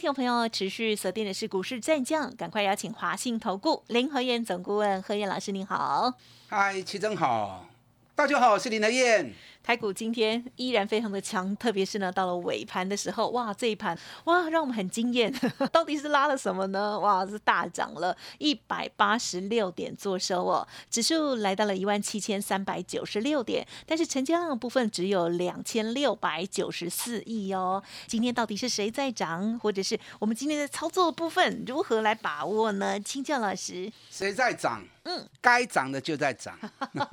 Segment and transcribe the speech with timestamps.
[0.00, 6.14] 听众朋友，持续锁定的是股市战将，赶快邀请华信投顾林和燕总顾问何燕老师，您好。
[6.48, 7.66] 嗨，齐总好，
[8.14, 9.30] 大家好，我是林和燕。
[9.62, 15.32] 台股今天依然非常的强，特别是呢，到了尾盘的时候，哇，这一盘哇，让我们很惊艳，
[15.70, 16.98] 到底是拉了什么呢？
[16.98, 27.82] 哇，是大涨了一百八十六点做收哦，指数来到了一万七千三百九十六点，但是成交量的部分只有两千六百九十四亿哦。
[28.06, 32.98] 今天到底是谁在涨，或者是我们今天的操作部分如何来把握呢？
[32.98, 34.82] 请教老师，谁在涨？
[35.10, 36.56] 嗯，该涨的就在涨，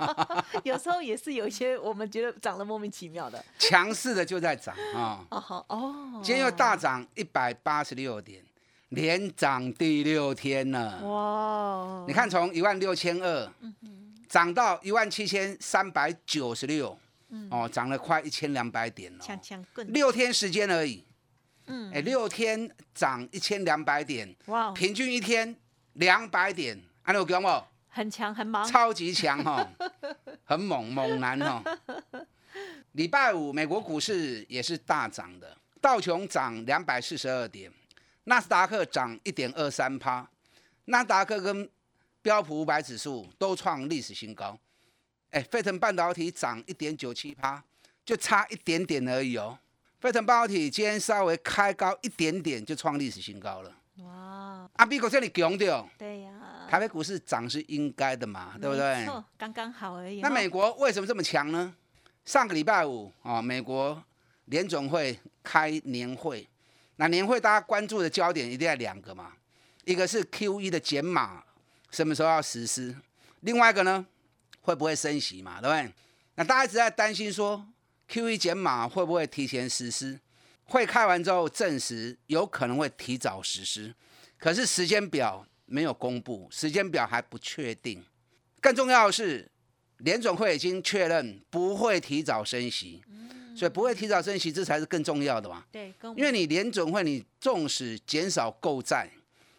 [0.62, 2.28] 有时候也是有一些我们觉得。
[2.40, 5.26] 涨得莫名其妙的，强势的就在涨啊！
[5.30, 8.40] 哦哦，今天又大涨一百八十六点，
[8.90, 11.00] 连涨第六天了。
[11.04, 12.04] 哇！
[12.06, 13.52] 你看从一万六千二，
[14.28, 16.96] 涨到一万七千三百九十六，
[17.50, 19.24] 哦，涨了快一千两百点了。
[19.88, 21.04] 六天时间而已。
[21.66, 24.70] 嗯，哎，六天涨一千两百点，哇！
[24.70, 25.56] 平均一天
[25.94, 27.48] 两百点，安有讲不？
[27.98, 29.68] 很强，很猛，超级强哈，
[30.46, 31.60] 很猛猛男哈。
[32.92, 37.68] 礼拜五美国股市也是大涨的，道琼涨两百四十二点，
[38.24, 40.30] 纳斯达克涨一点二三趴，
[40.84, 41.68] 纳斯达克跟
[42.22, 44.56] 标普五百指数都创历史新高。
[45.30, 47.60] 哎，费城半导体涨一点九七趴，
[48.04, 49.58] 就差一点点而已哦。
[49.98, 53.74] 费城半导体今天稍微开高一点点，就创历史新高了。
[53.96, 54.70] 哇！
[54.74, 55.88] 啊，美国这里强的哦。
[55.98, 56.32] 对呀。
[56.68, 59.06] 台北股市涨是应该的嘛，对不对？
[59.06, 60.20] 错，刚刚好而已。
[60.20, 61.74] 那美国为什么这么强呢？
[62.26, 64.04] 上个礼拜五啊，美国
[64.44, 66.46] 联总会开年会，
[66.96, 69.32] 那年会大家关注的焦点一定要两个嘛，
[69.86, 71.42] 一个是 Q E 的减码
[71.90, 72.94] 什么时候要实施，
[73.40, 74.06] 另外一个呢
[74.60, 75.90] 会不会升息嘛，对不对？
[76.34, 77.66] 那大家一直在担心说
[78.08, 80.20] Q E 减码会不会提前实施？
[80.64, 83.94] 会开完之后证实有可能会提早实施，
[84.38, 85.46] 可是时间表。
[85.70, 88.02] 没有公布时间表还不确定，
[88.60, 89.46] 更重要的是，
[89.98, 93.02] 联总会已经确认不会提早升息，
[93.54, 95.64] 所以不会提早升息，这才是更重要的嘛。
[95.70, 99.10] 对，因为你联总会你纵使减少购债，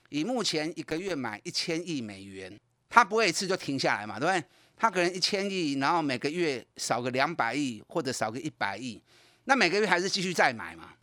[0.09, 2.59] 以目前一个月买一千亿美元，
[2.89, 4.43] 它不会一次就停下来嘛，对不对？
[4.75, 8.99] 它可能一千亿，然后每个月少个两百亿或者少个一百亿，
[9.43, 10.93] 那每个月还是继续再买嘛，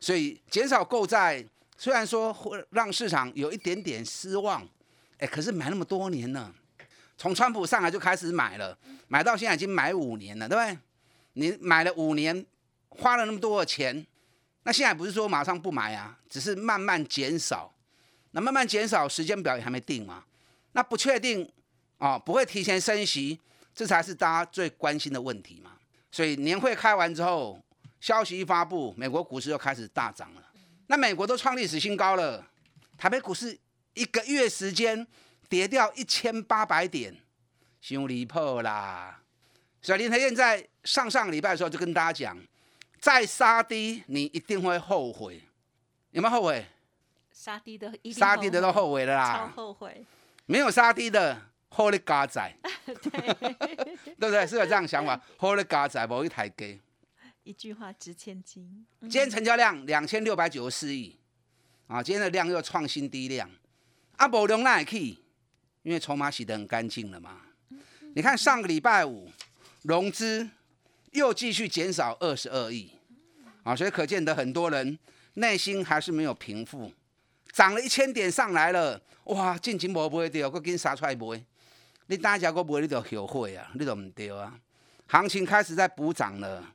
[0.00, 1.46] 所以减少购债。
[1.78, 4.66] 虽然说会让市场有一点点失望，
[5.18, 6.52] 哎，可是买那么多年了，
[7.18, 8.76] 从川普上来就开始买了，
[9.08, 10.78] 买到现在已经买五年了，对不对？
[11.34, 12.44] 你买了五年，
[12.88, 14.06] 花了那么多的钱，
[14.62, 17.72] 那现在不是说马上不买啊，只是慢慢减少。
[18.32, 20.24] 那慢慢减少，时间表也还没定嘛，
[20.72, 21.50] 那不确定
[21.98, 23.40] 啊，不会提前升息，
[23.74, 25.72] 这才是大家最关心的问题嘛。
[26.10, 27.58] 所以年会开完之后，
[28.00, 30.42] 消息一发布，美国股市又开始大涨了。
[30.88, 32.46] 那美国都创历史新高了，
[32.96, 33.58] 台北股市
[33.94, 35.06] 一个月时间
[35.48, 37.14] 跌掉一千八百点，
[37.82, 39.20] 太离谱啦！
[39.82, 42.38] 所以林台燕在上上礼拜的时候就跟大家讲，
[43.00, 45.40] 再杀低你一定会后悔，
[46.10, 46.66] 有没有后悔？
[47.32, 50.04] 杀低的一，杀低的都后悔了啦，超后悔。
[50.46, 52.52] 没有杀低的，好你嘎仔，
[52.84, 54.46] 对不对？
[54.46, 56.80] 是有这样想法，好你嘎仔，无一台机。
[57.46, 58.84] 一句话值千金。
[59.02, 61.16] 今天成交量两千六百九十四亿，
[61.86, 63.48] 啊，今天的量又创新低量。
[64.16, 65.16] 阿宝龙那也可以，
[65.84, 67.42] 因为筹码洗得很干净了嘛。
[68.16, 69.30] 你看上个礼拜五
[69.82, 70.48] 融资
[71.12, 72.90] 又继续减少二十二亿，
[73.62, 74.98] 啊，所以可见得很多人
[75.34, 76.92] 内心还是没有平复。
[77.52, 81.40] 涨了一千点上来了，哇，进前无买掉，搁紧杀出来买。
[82.08, 84.58] 你大家搁买你就后悔啊，你都唔对啊。
[85.06, 86.72] 行情开始在补涨了。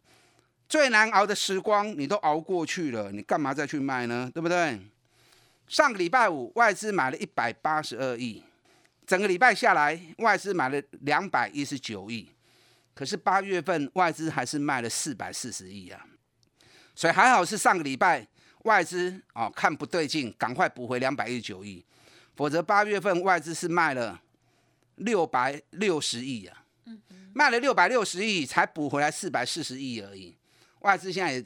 [0.71, 4.31] 最难熬的时光你都熬过去了，你干嘛再去卖呢？
[4.33, 4.79] 对不对？
[5.67, 8.41] 上个礼拜五外资买了一百八十二亿，
[9.05, 12.31] 整个礼拜下来外资买了两百一十九亿，
[12.93, 16.05] 可是八月份外资还是卖了四百四十亿啊，
[16.95, 18.25] 所以还好是上个礼拜
[18.63, 21.83] 外资哦看不对劲，赶快补回两百一十九亿，
[22.37, 24.21] 否则八月份外资是卖了
[24.95, 26.63] 六百六十亿啊，
[27.33, 30.37] 卖了六百六十亿才补回来四百四十亿而已。
[30.81, 31.43] 外资现在也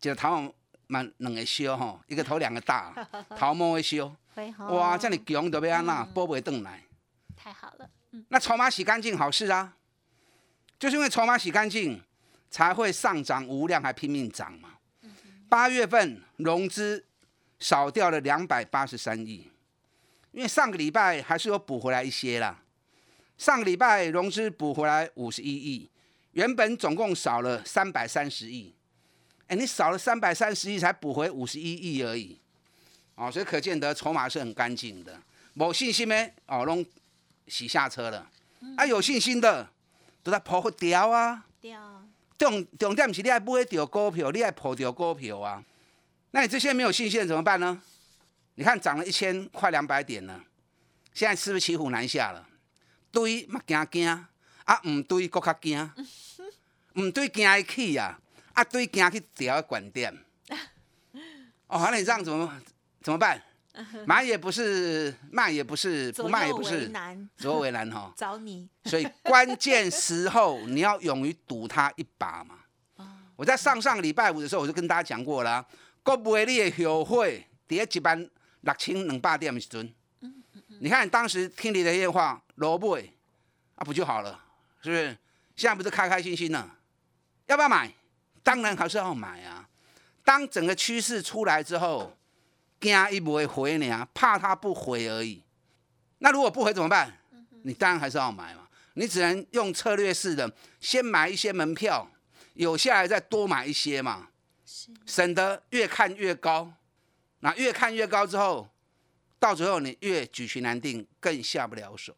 [0.00, 0.54] 就头
[0.86, 2.92] 蛮两个小吼，一个头两个大，
[3.36, 4.14] 头毛会小。
[4.70, 6.82] 哇，这样强都要安那，波不会断来。
[7.36, 7.90] 太好了。
[8.28, 9.76] 那筹码洗干净，好事啊，
[10.78, 12.00] 就是因为筹码洗干净，
[12.48, 14.74] 才会上涨无量，还拼命涨嘛。
[15.48, 17.04] 八月份融资
[17.58, 19.50] 少掉了两百八十三亿，
[20.30, 22.62] 因为上个礼拜还是有补回来一些啦。
[23.36, 25.90] 上个礼拜融资补回来五十一亿，
[26.38, 28.72] 原本总共少了三百三十亿。
[29.48, 32.38] 哎，你少了三百三十亿，才补回五十一亿而已，
[33.16, 35.20] 哦，所以可见得筹码是很干净的。
[35.56, 36.32] 冇信心咩？
[36.46, 36.86] 哦，拢
[37.48, 38.30] 洗下车了。
[38.76, 39.68] 啊，有信心的
[40.22, 41.44] 都在破掉啊。
[41.60, 42.04] 掉。
[42.38, 45.64] 重重点是你爱买掉股票，你还破掉股票啊。
[46.30, 47.82] 那你这些没有信心怎么办呢？
[48.54, 50.40] 你看涨了一千快两百点了，
[51.12, 52.46] 现在是不是骑虎难下了？
[53.10, 55.90] 对，嘛惊惊，啊，唔对，更较惊，
[56.94, 58.18] 唔对，惊会起啊。
[58.54, 60.12] 啊，对，惊去调管店。
[61.68, 62.60] 哦，那你这样怎么
[63.02, 63.40] 怎么办？
[64.04, 66.90] 买也不是，卖也不是，不卖也不是，
[67.36, 68.12] 左右为难哈。
[68.16, 68.68] 找你。
[68.84, 72.56] 所以关键时候你要勇于赌他一把嘛。
[73.36, 75.64] 我在上上礼拜五的时候，我就跟大家讲过了，
[76.02, 78.18] 国买你的后会第一班
[78.62, 79.94] 六千两百点的时阵。
[80.80, 83.16] 你看当时听你的电话，罗贝
[83.76, 84.40] 啊，不就好了？
[84.82, 85.16] 是不是？
[85.54, 86.68] 现在不是开开心心呢？
[87.48, 87.92] 要不要买？
[88.42, 89.68] 当然还是要买啊！
[90.24, 92.16] 当整个趋势出来之后，
[92.80, 95.42] 惊一不会回你啊，怕它不回而已。
[96.18, 97.12] 那如果不回怎么办？
[97.62, 98.66] 你当然还是要买嘛。
[98.94, 100.50] 你只能用策略式的，
[100.80, 102.10] 先买一些门票，
[102.54, 104.28] 有下来再多买一些嘛，
[105.04, 106.72] 省得越看越高。
[107.40, 108.68] 那越看越高之后，
[109.38, 112.14] 到最后你越举棋难定，更下不了手。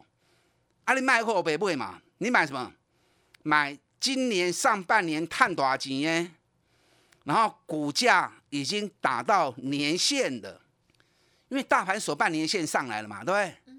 [0.85, 2.00] 啊，你卖货北不会嘛？
[2.19, 2.73] 你买什么？
[3.43, 3.79] 买。
[4.00, 6.31] 今年上半年探多少钱耶？
[7.25, 10.58] 然后股价已经打到年线的，
[11.50, 13.75] 因为大盘首半年线上来了嘛，对不对？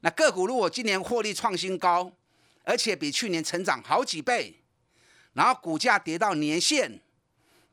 [0.00, 2.10] 那个股如果今年获利创新高，
[2.64, 4.58] 而且比去年成长好几倍，
[5.34, 6.98] 然后股价跌到年线，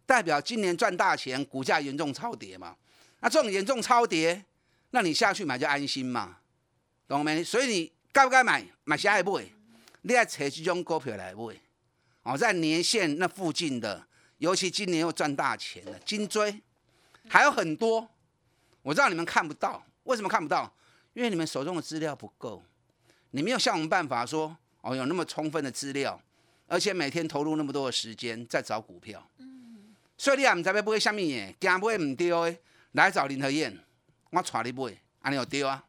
[0.05, 2.75] 代表今年赚大钱，股价严重超跌嘛。
[3.21, 4.43] 那这种严重超跌，
[4.91, 6.37] 那你下去买就安心嘛，
[7.07, 7.41] 懂没？
[7.41, 8.65] 所以你该不该买？
[8.83, 9.41] 买下一步，
[10.01, 11.55] 你要找这种股票来买。
[12.23, 14.05] 哦，在年线那附近的，
[14.37, 16.61] 尤其今年又赚大钱的金锥，
[17.27, 18.09] 还有很多。
[18.81, 20.73] 我知道你们看不到，为什么看不到？
[21.13, 22.63] 因为你们手中的资料不够，
[23.31, 26.21] 你没有像我们办法说，哦，有那么充分的资料，
[26.67, 29.27] 而且每天投入那么多的时间在找股票。
[29.37, 29.93] 嗯。
[30.17, 32.57] 所以你也唔知要买什么嘢，惊买唔对的，
[32.91, 33.77] 来找林和燕，
[34.29, 35.83] 我带你买，安尼有对啊。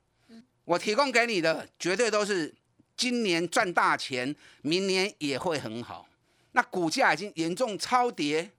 [0.64, 2.54] 我提供给你的绝对都是
[2.96, 6.06] 今年赚大钱，明年也会很好。
[6.52, 8.50] 那股价已经严重超跌，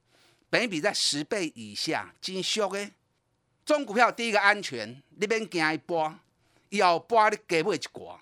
[0.50, 2.92] 本比在十倍以下，真俗诶。
[3.66, 6.20] 中股票第一个安全，你边惊一波，
[6.70, 8.20] 要波你给不一挂。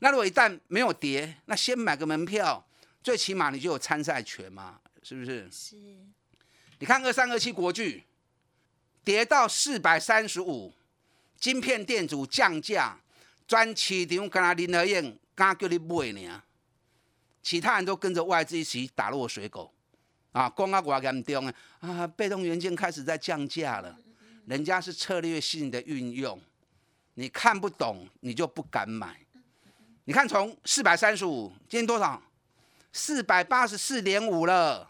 [0.00, 2.66] 那如果一旦没有跌，那先买个门票，
[3.02, 5.48] 最起码你就有参赛权嘛，是不是？
[5.50, 5.76] 是。
[6.78, 8.02] 你看二三二七国巨
[9.04, 10.74] 跌到四百三十五，
[11.38, 12.98] 晶片店主降价，
[13.46, 16.42] 专市场跟他林和燕敢叫你买呢？
[17.42, 19.72] 其他人都跟着外资一起打落水狗，
[20.30, 23.98] 啊，光啊我严重啊，啊，被动元件开始在降价了，
[24.46, 26.40] 人家是策略性的运用，
[27.14, 29.18] 你看不懂你就不敢买。
[30.04, 32.22] 你看从四百三十五，今天多少？
[32.92, 34.88] 四百八十四点五了，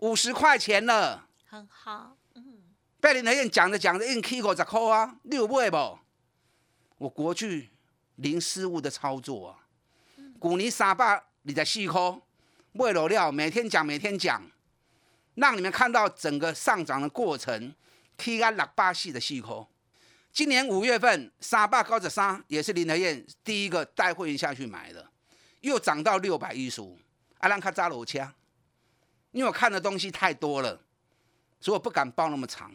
[0.00, 2.16] 五十块钱了，很好。
[2.34, 2.62] 嗯，
[3.00, 5.98] 贝林和燕讲着讲着，硬 K 五十块啊，你有买不？
[6.98, 7.70] 我国巨
[8.16, 9.58] 零失误的操作啊，
[10.40, 11.22] 古尼三百。
[11.42, 12.22] 你在细抠，
[12.72, 14.42] 为了料每天讲每天讲，
[15.34, 17.74] 让你们看到整个上涨的过程。
[18.18, 19.66] K 安六八系的细抠，
[20.30, 25.08] 今年五月份三八高十三也是林德燕第一个带会员下去买的，
[25.62, 26.98] 又涨到六百一十五。
[27.38, 28.30] 阿兰卡扎罗枪，
[29.30, 30.82] 因为我看的东西太多了，
[31.58, 32.70] 所以我不敢报那么长。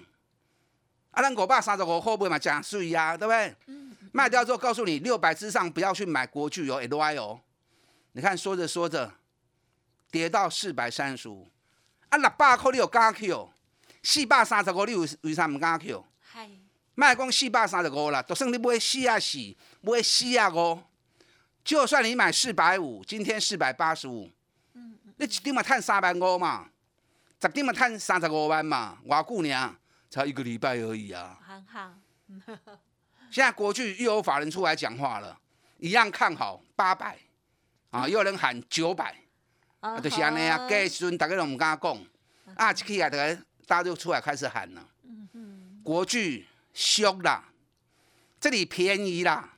[1.12, 3.16] 阿兰我爸三十五会不会嘛加税呀？
[3.16, 3.56] 对不对？
[4.12, 7.40] 卖掉之后告诉你六百之上不要去买国巨哦，L Y 哦。
[8.18, 9.12] 你看，说着说着，
[10.10, 11.52] 跌到四百三十五，
[12.08, 13.52] 啊，六百块你有敢去哦？
[14.02, 15.94] 四百三十五你为为啥唔敢去？
[16.22, 16.50] 嗨，
[16.94, 19.38] 卖讲四百三十五啦，就算你买四啊四，
[19.82, 20.82] 买四啊五，
[21.62, 24.32] 就算你买四百五，今天四百八十五，
[24.76, 26.70] 嗯，你一点嘛赚三万五嘛，
[27.42, 29.76] 十点嘛赚三十五万嘛，我姑娘
[30.10, 31.38] 才一个礼拜而已啊。
[31.46, 31.94] 很好。
[33.30, 35.38] 现在国巨又有法人出来讲话了，
[35.80, 37.20] 一样看好八百。
[37.96, 38.10] 啊！
[38.10, 39.16] 又有人喊九百，
[39.80, 40.68] 啊，就是安尼啊。
[40.68, 41.98] 计时阵大家都唔敢讲，
[42.56, 44.86] 啊，一起来大家大家就出来开始喊了。
[45.82, 47.46] 国巨俗啦，
[48.40, 49.54] 这里便宜啦，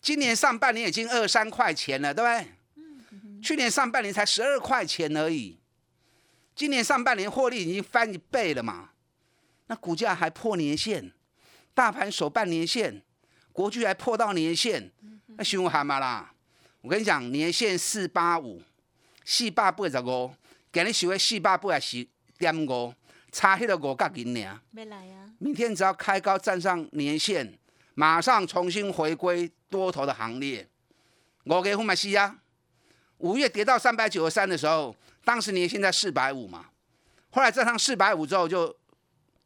[0.00, 3.40] 今年上半年已经二三块钱了，对不对？
[3.40, 5.58] 去年上半年才十二块钱而已，
[6.56, 8.90] 今年上半年获利已经翻一倍了嘛？
[9.68, 11.12] 那股价还破年线，
[11.74, 13.02] 大盘守半年线，
[13.52, 14.90] 国巨还破到年线，
[15.36, 16.32] 那凶悍嘛啦！
[16.82, 18.60] 我跟你讲，年限四八五，
[19.24, 20.34] 四百八十五，
[20.72, 22.04] 今日收的四百八十
[22.36, 22.92] 点五，
[23.30, 24.60] 差迄个五角银呢。
[24.72, 25.30] 没来啊。
[25.38, 27.56] 明天只要开高站上年线，
[27.94, 30.68] 马上重新回归多头的行列。
[31.44, 32.36] 五月份买西啊，
[33.18, 36.66] 五月跌到三百九十三的时候，当时年线在四百五嘛，
[37.30, 38.76] 后来站上四百五之后就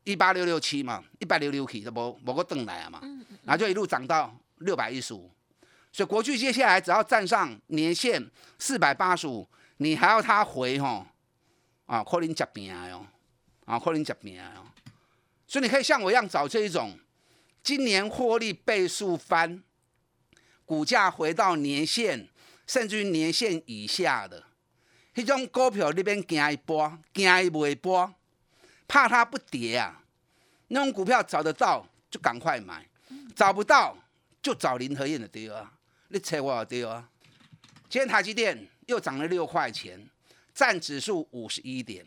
[0.04, 3.02] 一八六六七嘛，一百六六七都无无个登来啊嘛，
[3.44, 5.30] 然后就一路涨到六百一十五。
[5.96, 8.22] 所以国巨接下来只要站上年线
[8.58, 9.48] 四百八十五，
[9.78, 11.06] 你还要它回吼
[11.86, 13.06] 啊，可能接平哦，
[13.64, 14.66] 啊，可能接平哦。
[15.46, 16.98] 所以你可以像我一样找这一种，
[17.62, 19.62] 今年获利倍数翻，
[20.66, 22.28] 股价回到年线
[22.66, 24.44] 甚至于年线以下的，
[25.14, 28.14] 那种股票那边惊一波，惊一波，
[28.86, 30.02] 怕它不跌啊。
[30.68, 32.86] 那种股票找得到就赶快买，
[33.34, 33.96] 找不到
[34.42, 35.72] 就找林和燕的对啊。
[36.08, 37.08] 你猜我对啊？
[37.88, 40.08] 今天台积电又涨了六块钱，
[40.54, 42.06] 占指数五十一点，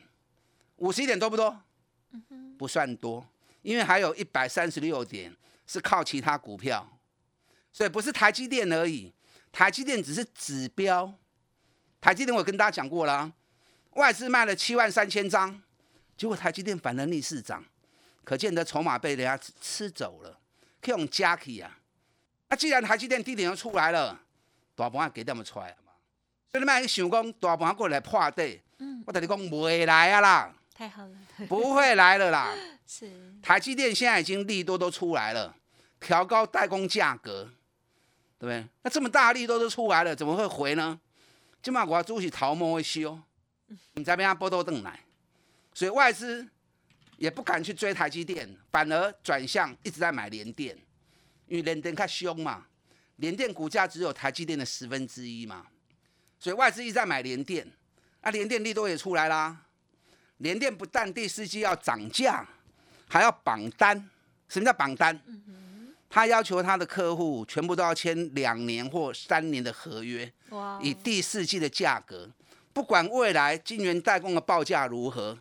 [0.77, 1.61] 五十一点多不多？
[2.57, 3.25] 不算多，
[3.61, 5.35] 因为还有一百三十六点
[5.67, 6.99] 是靠其他股票，
[7.71, 9.13] 所以不是台积电而已。
[9.51, 11.13] 台积电只是指标。
[11.99, 13.33] 台积电我跟大家讲过了，
[13.91, 15.61] 外资卖了七万三千张，
[16.15, 17.65] 结果台积电反而逆市涨，
[18.23, 20.39] 可见的筹码被人家吃走了，
[20.81, 21.78] 可以用加起啊。
[22.49, 24.19] 那既然台积电低点又出来了，
[24.75, 25.91] 大盘给他们出来了嘛？
[26.51, 28.59] 所以你卖想讲大盘过来破底，
[29.05, 30.53] 我跟你讲不会来啊啦。
[30.73, 32.55] 太好了，不会来了啦。
[32.87, 35.55] 是台积电现在已经利多都出来了，
[35.99, 37.43] 调高代工价格，
[38.39, 38.65] 对不对？
[38.81, 40.99] 那这么大利多都出来了，怎么会回呢？
[41.61, 43.19] 今嘛我主是逃莫会修，
[43.93, 44.99] 你在边上波多邓来，
[45.73, 46.47] 所以外资
[47.17, 50.75] 也不敢去追台积电，反而转向一直在买联电，
[51.49, 52.65] 因为联电太凶嘛，
[53.17, 55.65] 联电股价只有台积电的十分之一嘛，
[56.39, 57.69] 所以外资一直在买联电，
[58.21, 59.65] 那联电利多也出来啦。
[60.37, 62.47] 联电不但第四季要涨价，
[63.09, 64.09] 还要绑单。
[64.47, 65.19] 什么叫绑单？
[66.09, 70.31] 他要求他的客户全部都要签两年或三年的合约，
[70.81, 72.31] 以第四季的价格，
[72.73, 75.37] 不管未来晶圆代工的报价如何，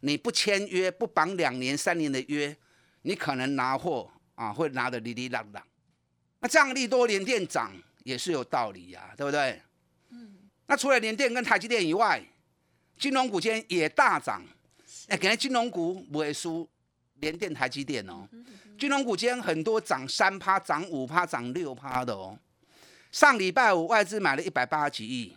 [0.00, 2.56] 你不签约不绑两年三年的约，
[3.02, 5.60] 你可能拿货啊会拿的哩哩啷啷。
[6.40, 7.72] 那这样利多联电涨
[8.02, 9.60] 也是有道理呀，对不对？
[10.66, 12.22] 那除了联电跟台积电以外，
[12.98, 14.42] 金融股今天也大涨，
[15.08, 16.68] 哎，感觉金融股不会输
[17.20, 18.26] 联电、台积电哦。
[18.78, 22.38] 金融股今天很多涨三趴、涨五趴、涨六趴的哦。
[23.12, 25.36] 上礼拜五外资买了一百八十几亿，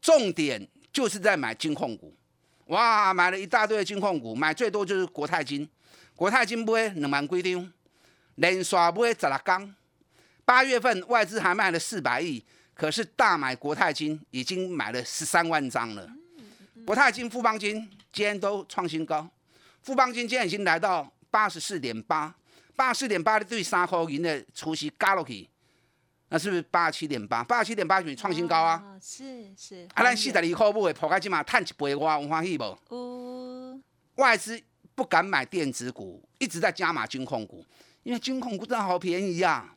[0.00, 2.14] 重点就是在买金控股，
[2.66, 5.68] 哇，买了一大堆金控股，买最多就是国泰金，
[6.14, 7.72] 国泰金买两万几张，
[8.36, 9.74] 连续买十六缸。
[10.44, 16.08] 八月份外资还卖了四百亿，可是大买国泰金已经买了十三万张了。
[16.86, 17.80] 国泰金、富邦金
[18.12, 19.28] 今天都创新高，
[19.82, 22.32] 富邦金今天已经来到八十四点八，
[22.76, 25.48] 八十四点八的对三块银的除息加落去，
[26.28, 27.42] 那是不是八十七点八？
[27.42, 28.96] 八十七点八就创新高啊！
[29.02, 29.88] 是是。
[29.94, 32.78] 啊，咱四十二块买，破开起码探一倍我，有欢喜不？
[32.88, 33.80] 哦。
[34.14, 34.62] 外资
[34.94, 37.64] 不敢买电子股，一直在加码金控股，
[38.06, 39.74] 因为金控股真的好便宜呀。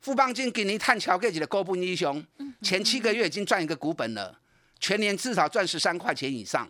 [0.00, 2.24] 富邦金给你探桥给几的高本英雄，
[2.62, 4.40] 前七个月已经赚一个股本了。
[4.80, 6.66] 全年至少赚十三块钱以上，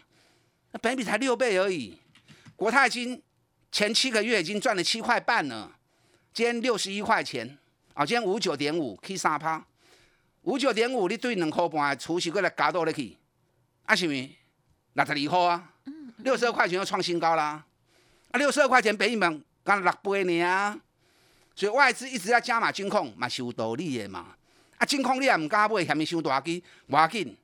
[0.73, 1.97] 那本比才六倍而已。
[2.57, 3.23] 国泰金
[3.71, 5.71] 前七个月已经赚了七块半了，
[6.35, 7.57] 今天六十一块钱
[7.95, 9.65] 啊，今天五九点五，K 三趴，
[10.43, 13.17] 五九点五，你对两块半除息过来加到了去，
[13.85, 14.37] 啊是咪？
[14.95, 15.73] 那十二块啊，
[16.19, 17.65] 六十二块钱又创新高啦，
[18.33, 20.79] 啊六十二块钱比一本干六八年啊，
[21.57, 24.29] 所以外资一直在加码金控，嘛是有道理的嘛。
[24.79, 27.37] 啊金控你也唔敢买，嫌伊伤大机，无要紧。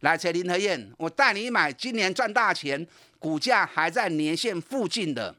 [0.00, 2.84] 来，找林和燕，我带你买，今年赚大钱，
[3.20, 5.34] 股价还在年线附近的，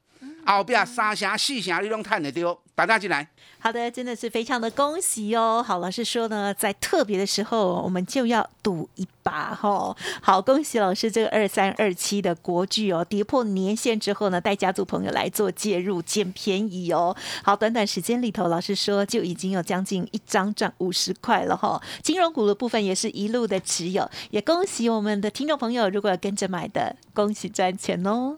[0.55, 3.27] 后边三成四成你拢赚得到，大家进来。
[3.61, 5.63] 好的，真的是非常的恭喜哦。
[5.65, 9.95] 好，老师说呢，在特别的时候，我们就要赌一把哈。
[10.21, 17.15] 好，恭喜老师这个二三二七的国巨哦，跌破年线之后呢，带家族朋友来做介入，捡便宜哦。
[17.43, 21.81] 好，短短时间里头，老师说就已经有将近一张赚五十块了哈。
[22.01, 28.37] 金融股的部分也是一路的持有，也恭喜我们的听众朋友，如果跟着买的，恭喜赚钱哦。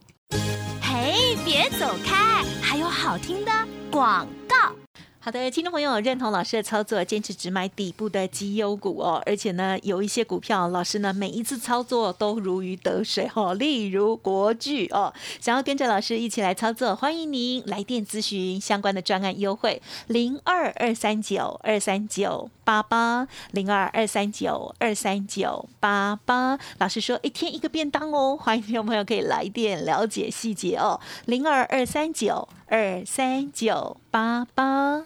[1.01, 3.51] 哎，别走开，还有好听的
[3.89, 4.80] 广告。
[5.23, 26.57] 好的，听众朋友认同老师的操作，坚持只买底部的绩优股哦，而且呢，有一些股票，老师呢每一次操作都如鱼得水哦， 例如国巨哦，想要跟着老师一起来操作，欢迎您来电咨询相关的专案优惠，零二二三九二三九八八零二二三九二三九八八。
[26.79, 35.05] 老师说一天一个便当哦，欢迎听众朋友可以来电了解细节哦，零二二三九二三九八八。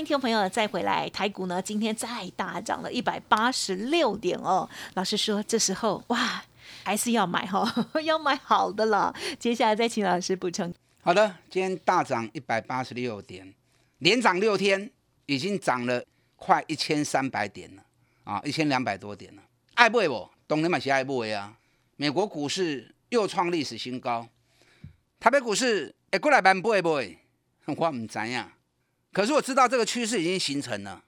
[0.00, 4.68] 迎听众朋友再回来，台股呢今天再大涨了一百八十六点哦。
[4.94, 6.42] 老师说这时候哇，
[6.82, 7.70] 还是要买哈，
[8.02, 9.14] 要买好的了。
[9.38, 10.72] 接下来再请老师补充。
[11.02, 13.54] 好的，今天大涨一百八十六点，
[13.98, 14.90] 连涨六天，
[15.26, 16.02] 已经涨了
[16.36, 17.82] 快一千三百点了
[18.24, 19.42] 啊，一千两百多点了。
[19.74, 20.28] 爱不爱不？
[20.48, 21.54] 懂得买些爱不爱啊？
[21.96, 24.26] 美国股市又创历史新高，
[25.18, 27.18] 台北股市会过来办不会 不会？
[27.66, 28.50] 我唔知呀。
[29.12, 31.02] 可是我知道这个趋势已经形成了。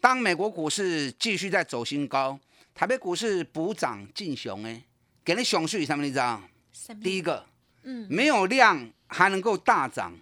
[0.00, 2.38] 当美国股市继续在走新高，
[2.74, 4.82] 台北股市补涨进熊哎，
[5.24, 6.42] 给你熊市什么你知道？
[7.02, 7.44] 第一个，
[7.82, 10.12] 嗯，没有量还能够大涨，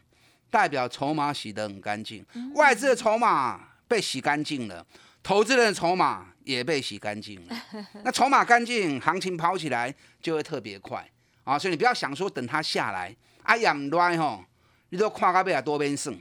[0.50, 4.86] 代表筹码洗得很干净，外资的筹码被洗干净了，
[5.22, 7.56] 投资人的筹码也被洗干净了。
[8.04, 11.06] 那筹码干净，行情跑起来就会特别快
[11.42, 11.58] 啊！
[11.58, 14.44] 所以你不要想说等它下来，哎呀唔乱吼，
[14.90, 16.18] 你都看到尾啊多边胜。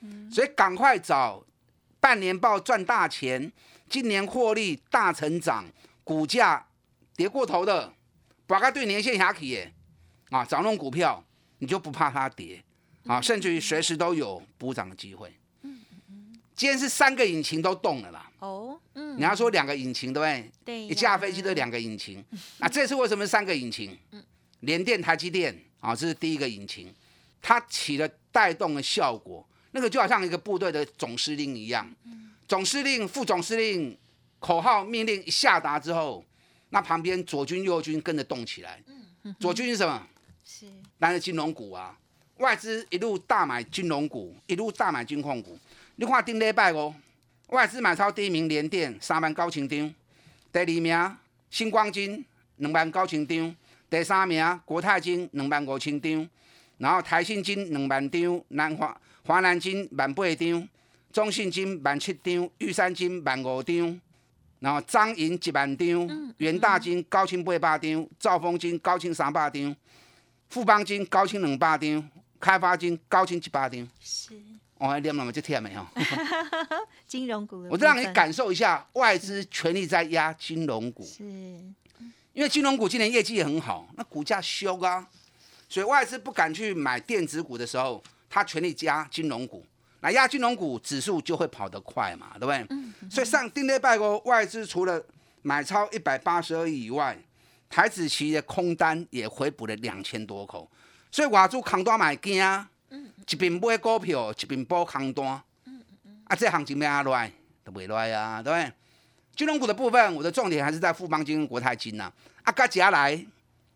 [0.00, 1.44] 嗯所以赶快找
[2.00, 3.50] 半年报赚大钱，
[3.88, 5.64] 今年获利大成长，
[6.04, 6.66] 股价
[7.16, 7.92] 跌过头的，
[8.46, 9.72] 把它对年限下去耶，
[10.30, 11.24] 啊，找那种股票，
[11.58, 12.62] 你就不怕它跌
[13.06, 15.32] 啊，甚至于随时都有补涨的机会。
[15.62, 15.80] 嗯
[16.54, 18.30] 今天是三个引擎都动了啦。
[18.38, 20.50] 哦，嗯，你要说两个引擎对不对？
[20.64, 22.24] 对，一架飞机都两个引擎，
[22.58, 23.98] 那这次为什么三个引擎？
[24.12, 24.22] 嗯，
[24.60, 26.94] 联电、台积电啊，这是第一个引擎，
[27.40, 29.44] 它起了带动的效果。
[29.72, 31.90] 那个就好像一个部队的总司令一样，
[32.46, 33.96] 总司令、副总司令
[34.38, 36.24] 口号命令一下达之后，
[36.70, 38.80] 那旁边左军右军跟着动起来。
[39.40, 40.06] 左军是什么？
[40.44, 40.66] 是，
[40.98, 41.96] 当然金融股啊，
[42.38, 45.58] 外资一路大买金融股，一路大买金控股。
[45.96, 46.94] 你看顶礼拜哦，
[47.48, 49.94] 外资买超第一名联电三万九千张，
[50.52, 51.16] 第二名
[51.48, 52.24] 星光金
[52.56, 53.56] 两万九千张，
[53.88, 56.28] 第三名国泰金两万五千张，
[56.78, 59.00] 然后台信金两万张，南华。
[59.24, 60.68] 华南金万八张，
[61.12, 64.00] 中信金万七张，玉山金万五张，
[64.58, 69.76] 然后张银一万张，元大金高清八百张，兆丰金高清三百张，
[70.50, 73.88] 富邦金高清两百张，开发金高清一百张。
[74.00, 74.34] 是，
[74.78, 75.86] 我还念那么就甜没有？
[77.06, 81.04] 金融股，我让你感受一下外资全力在压金融股。
[81.04, 81.22] 是，
[82.32, 85.06] 因为金融股今年业绩也很好，那股价修啊，
[85.68, 88.02] 所以外资不敢去买电子股的时候。
[88.34, 89.62] 他全力加金融股，
[90.00, 92.66] 那压金融股指数就会跑得快嘛，对不对？
[92.70, 95.04] 嗯所以上丁内拜国外资除了
[95.42, 97.14] 买超一百八十二亿以外，
[97.68, 100.66] 台子期的空单也回补了两千多口，
[101.10, 102.42] 所以外资空单买惊，
[103.28, 105.26] 一边买股票一边补空单，
[106.24, 107.30] 啊，这行情咩啊来
[107.62, 108.72] 都未来啊，对不对？
[109.36, 112.10] 金融股的部分，我的重点还是在富邦金、国泰金呐，
[112.44, 113.26] 啊，加起来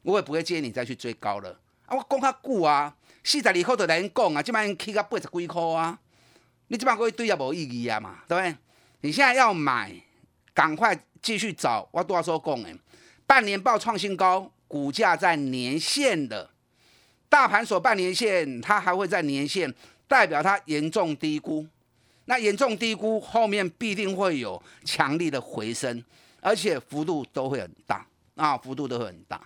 [0.01, 1.51] 我也不会建议你再去追高了，
[1.85, 2.97] 啊，我讲较久啊。
[3.27, 5.99] 四十二块就来讲啊，即摆起到八十几块啊，
[6.69, 8.57] 你即摆可以对也无意义啊嘛，对不对？
[9.01, 9.93] 你现在要买，
[10.55, 11.89] 赶快继续找。
[11.91, 12.77] 我多少说讲诶，
[13.27, 16.49] 半年报创新高，股价在年线的，
[17.29, 19.75] 大盘所半年线，它还会在年线，
[20.07, 21.67] 代表它严重低估。
[22.27, 26.05] 那严重低估后面必定会有强力的回升，
[26.41, 29.41] 而且幅度都会很大啊，幅度都会很大。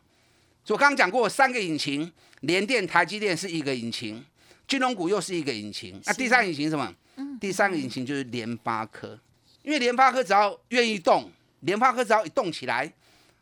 [0.69, 2.12] 我刚刚讲过三个引擎。
[2.40, 4.24] 联电、台积电是一个引擎，
[4.66, 6.00] 金融股又是一个引擎。
[6.05, 6.94] 那是第三个引擎是什么？
[7.16, 9.18] 嗯第三个引擎就是联发科，
[9.62, 12.90] 因为联发科只要愿意动，联发科只要一动起来，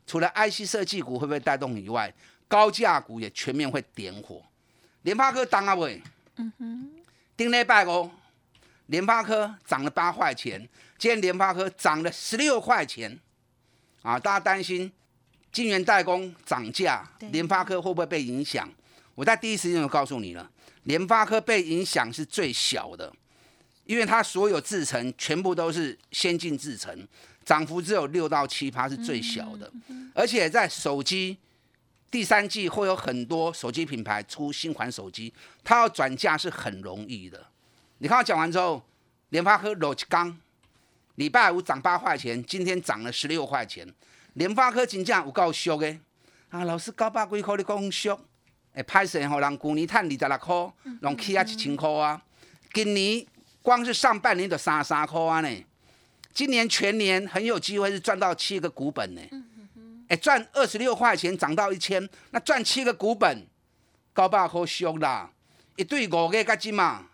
[0.06, 2.12] 除了 IC 设计股会不会带动以外，
[2.48, 4.42] 高价股也全面会点火。
[5.02, 6.02] 联发科当啊喂，
[6.37, 6.90] 嗯哼，
[7.37, 8.11] 顶礼拜哦，
[8.87, 10.58] 联发科涨了八块钱，
[10.98, 13.16] 今天联发科涨了十六块钱，
[14.02, 14.90] 啊，大家担心
[15.52, 18.68] 晶圆代工涨价对，联发科会不会被影响？
[19.18, 20.48] 我在第一时间就告诉你了，
[20.85, 23.12] 联发科被影响是最小的，
[23.83, 26.96] 因为它所有制程全部都是先进制程，
[27.44, 29.68] 涨幅只有六到七趴是最小的，
[30.14, 31.37] 而且在手机
[32.12, 37.44] 第三季会有很多手机品牌出新款手机，它要转价是很容易的。
[37.98, 38.81] 你看我讲完之后，
[39.31, 40.38] 联发科裸钢
[41.16, 43.92] 礼拜五涨八块钱，今天涨了十六块钱，
[44.35, 45.98] 联发科真正有够俗的
[46.50, 46.62] 啊！
[46.62, 48.16] 老师九百几块你讲俗，
[48.74, 52.20] 会歹势吼，人去年赚二十六块，拢起啊一千块啊，
[52.72, 53.26] 今年
[53.62, 55.64] 光是上半年就三三块啊呢，
[56.33, 59.20] 今年全年很有机会是赚到七个股本呢。
[60.09, 63.46] 哎，赚二十六块钱涨到一千，那赚七个股本，
[64.14, 65.31] 九百块俗啦。
[65.76, 67.07] 一对五个甲即嘛，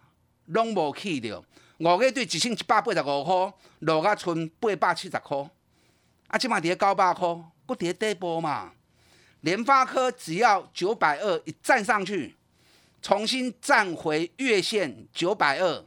[0.47, 1.43] 拢无去着。
[1.79, 5.51] 五个对一千一百八十五块，落甲剩八百七十块。
[6.29, 7.29] 啊，即嘛伫咧九百块，
[7.67, 8.71] 搁伫咧底部嘛。
[9.45, 12.35] 联发科只要九百二一站上去，
[13.03, 15.85] 重新站回月线九百二，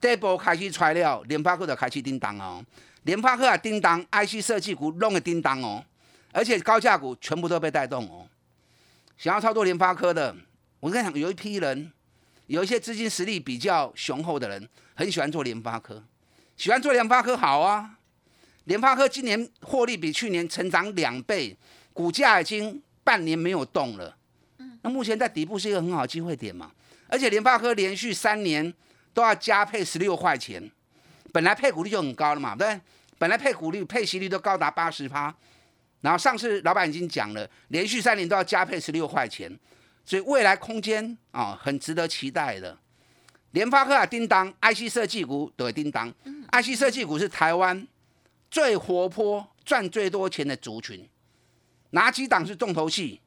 [0.00, 2.64] 底部开始出来了，联发科就开始叮当哦。
[3.02, 5.84] 联发科啊叮当，IC 设计股拢会叮当哦。
[6.30, 8.24] 而且高价股全部都被带动哦。
[9.18, 10.32] 想要操作联发科的，
[10.78, 11.90] 我跟你讲，有一批人，
[12.46, 16.00] 有一些资金实力比较雄厚的人，很喜欢做联发科，
[16.56, 17.98] 喜欢做联发科好啊。
[18.66, 21.56] 联发科今年获利比去年成长两倍，
[21.92, 24.16] 股价已经半年没有动了。
[24.82, 26.70] 那目前在底部是一个很好的机会点嘛。
[27.08, 28.72] 而且联发科连续三年
[29.12, 30.70] 都要加配十六块钱，
[31.32, 32.80] 本来配股率就很高了嘛，对不对？
[33.18, 35.34] 本来配股率、配息率都高达八十趴。
[36.00, 39.56] 然后上次老板已经讲了，连续三年都要加配十六块钱，
[40.04, 42.76] 所以未来空间啊、很值得期待的。
[43.52, 46.12] 联发科啊，叮当，IC 设计股对叮当、
[46.50, 47.86] IC 设计股是台湾
[48.50, 51.08] 最活泼、赚最多钱的族群。
[51.92, 53.20] 哪几档是重头戏？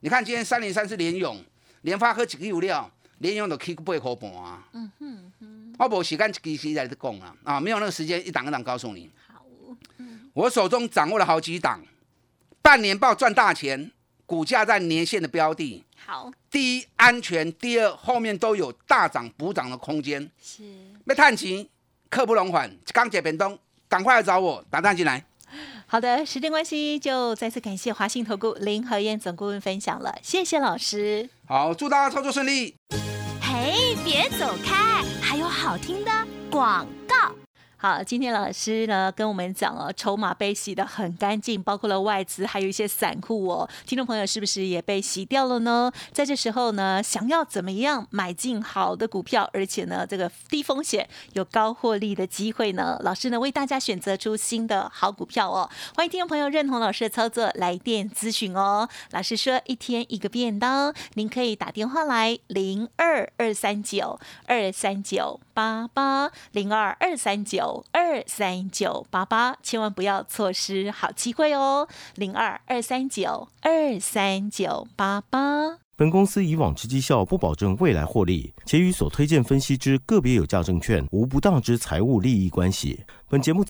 [0.00, 1.42] 你看今天三零三是联勇，
[1.82, 4.62] 联发科几个有料，联勇都 K 八块半啊。
[4.72, 9.10] 嗯哼哼我无时间一支时在这讲啊，啊，没有那个时间一档一档告诉你。
[9.26, 9.44] 好，
[10.34, 11.82] 我手中掌握了好几档，
[12.60, 13.90] 半年报赚大钱，
[14.26, 15.82] 股价在年线的标的。
[16.04, 20.30] 好，第一安全，第二后面都有大涨补涨的空间。
[20.42, 20.62] 是
[21.06, 21.66] 要探钱，
[22.10, 25.24] 刻不容缓，刚解变动，赶快来找我，打探进来。
[25.92, 31.28] 好的，时间关系，就再次感谢华信投顾林和燕总顾问分享了，谢谢老师。
[31.48, 32.76] 好，祝大家操作顺利。
[33.42, 36.12] 嘿，别走开，还有好听的
[36.48, 37.34] 广告。
[37.82, 43.66] 好，今天老师呢跟我们讲哦，筹码被洗得很干净，包括了外资，还有一些散户哦。
[43.86, 45.90] 听众朋友是不是也被洗掉了呢？
[46.12, 52.98] 在这时候呢，想要怎么样买进好的股票，而且呢这个低风险有高获利的机会呢？
[53.02, 55.70] 老师呢为大家选择出新的好股票哦。
[55.96, 58.86] 欢迎听众朋友认同老师的操作，来电咨询哦。
[59.12, 71.86] 老师说一天一个便当，您可以打电话来零二二三九二三九八八零二二三九二三九八八，千万不要错失好机会哦。
[72.14, 75.76] 零二二三九二三九八八。
[75.96, 83.04] 本公司以往之绩效不保证未来获利，且与所推荐分析之个别有价证券无不当之财务利益关系。
[83.28, 83.69] 本节目。